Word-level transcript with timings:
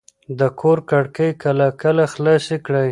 د 0.39 0.41
کور 0.59 0.77
کړکۍ 0.91 1.31
کله 1.43 1.67
کله 1.81 2.03
خلاصې 2.13 2.57
کړئ. 2.65 2.79